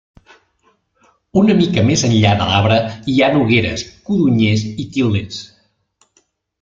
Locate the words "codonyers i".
4.09-4.87